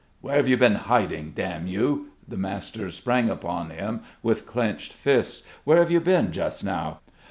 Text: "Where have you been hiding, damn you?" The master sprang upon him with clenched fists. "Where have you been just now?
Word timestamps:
"Where 0.19 0.35
have 0.35 0.47
you 0.47 0.57
been 0.57 0.73
hiding, 0.89 1.33
damn 1.35 1.67
you?" 1.67 2.09
The 2.27 2.35
master 2.35 2.89
sprang 2.89 3.29
upon 3.29 3.69
him 3.69 4.01
with 4.23 4.47
clenched 4.47 4.93
fists. 4.93 5.43
"Where 5.63 5.77
have 5.77 5.91
you 5.91 5.99
been 6.01 6.31
just 6.31 6.63
now? 6.65 7.01